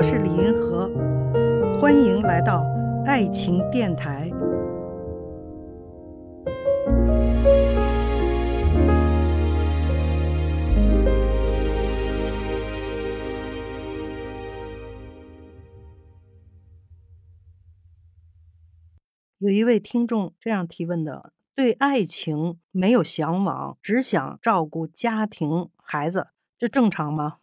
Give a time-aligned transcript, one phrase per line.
[0.00, 0.88] 我是李银河，
[1.78, 2.64] 欢迎来到
[3.04, 4.30] 爱情电台。
[19.36, 27.39] 有一位听众这样提问的：对爱情没有向往，只想照顾家庭、孩子，这正常吗？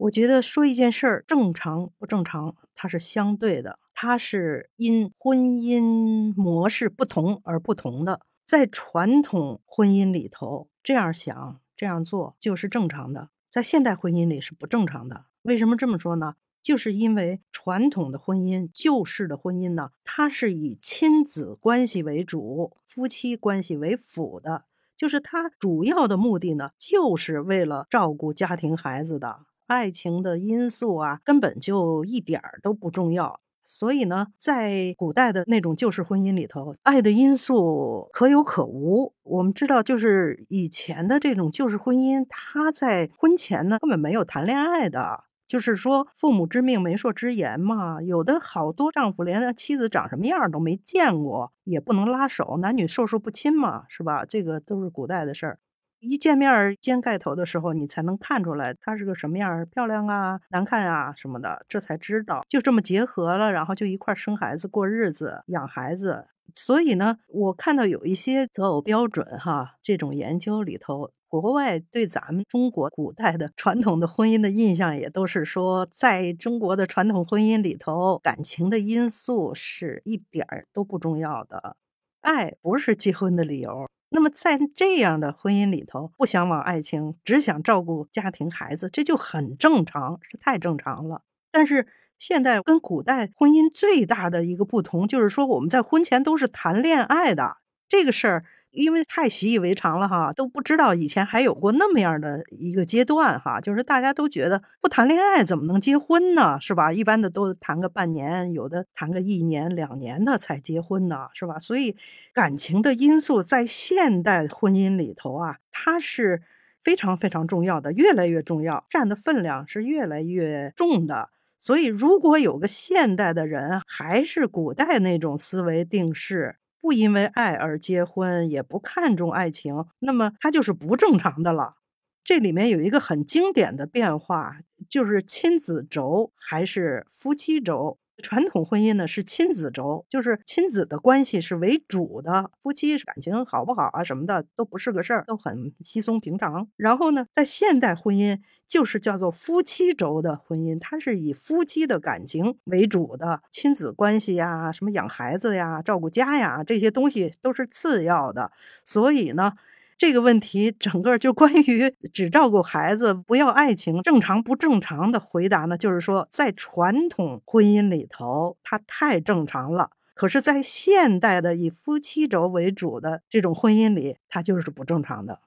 [0.00, 8.22] 我觉得说一件事儿正常不正常，它是相对的，它是因婚姻模式不同而不同的。
[8.46, 15.26] 在传统婚姻里头，这样想、这样做就是正常的；在现代婚姻里是不正常的。
[15.42, 16.36] 为什么这么说呢？
[16.62, 24.64] 就是因为传统的婚姻、旧式的婚姻呢，它是以亲子关系为主，夫妻关系为辅的，
[24.96, 29.40] 就是它主要的目的呢，就是为了照顾家庭、孩子的。
[29.70, 33.40] 爱情的因素啊，根本就一点儿都不重要。
[33.62, 39.14] 所以呢，在古代的那种旧式婚姻里头，爱的因素可有可无。
[39.22, 48.02] 我们知道，就是以前的这种旧式婚姻，他在婚前呢根本没有谈恋爱的，就是说父母之命，媒妁之言嘛。
[48.02, 54.24] 有的好多丈夫连妻子长什么样都没见过，也不能拉手，男女授受不亲嘛，是吧？
[54.24, 55.60] 这个都是古代的事儿。
[56.00, 62.42] 一见面掀盖头的时候，你才能看出来她是个什么样，漂亮啊、难看啊什么的，这才知道。
[62.48, 66.28] 就这么结合了，然后就一块生孩子、过日子、养孩子。
[66.54, 81.76] 所以呢，我看到有一些择偶标准哈，这种研究里头，国外对咱们中国古代的传统的婚姻的印象也都是说，在中国的传统婚姻里头，感情的因素是一点儿都不重要的，
[82.22, 83.86] 爱不是结婚的理由。
[84.10, 91.22] 那么在这样的婚姻里头，不想往爱情，只想照顾家庭孩子，这就很正常，是太正常了。
[91.50, 91.86] 但是
[92.18, 98.44] 现在跟古代婚姻最大的一个不同，就是说我们在婚前都是谈恋爱的这个事儿。
[98.72, 106.58] 因为太习以为常了哈，都不知道以前还有过那么样的一个阶段哈，就是大家都觉得不谈恋爱怎么能结婚呢？
[106.60, 106.92] 是吧？
[106.92, 111.58] 一般的都谈个半年，有的谈个一年两年的才结婚呢，是吧？
[111.58, 111.96] 所以
[112.32, 116.42] 感情的因素在现代婚姻里头啊，它是
[116.80, 121.30] 非常非常重要的，越来越重要，占的分量是越来越重的。
[121.58, 126.59] 所以如果有个现代的人还是古代那种思维定式。
[126.80, 131.76] 不因为爱而结婚，也不看重爱情，那么他就是不正常的了。
[132.24, 134.58] 这里面有一个很经典的变化，
[134.88, 137.98] 就是亲子轴还是夫妻轴。
[138.20, 146.68] 传统婚姻呢是亲子轴，就是亲子的关系是为主的，夫妻感情好不好啊什么的都不是个事儿，都很稀松平常。
[146.76, 148.38] 然后呢，在现代婚姻
[148.68, 158.52] 就是叫做夫妻轴的婚姻，它是以夫妻的感情为主的，亲子关系呀、什么养孩子呀、照顾家呀这些东西都是次要的。
[158.84, 159.52] 所以呢。
[160.00, 175.40] 这个问题整个就关于只照顾孩子不要爱情正常不正常的回答呢，就是说在传统婚姻里头它太正常了，可是，在现代的以夫妻轴为主的这种婚姻里，它就是不正常的。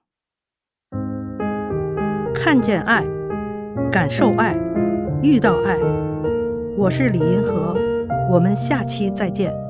[2.36, 3.04] 看见爱，
[3.92, 4.56] 感受爱，
[5.24, 5.80] 遇到爱，
[6.78, 7.76] 我是李银河，
[8.32, 9.63] 我们下期再见。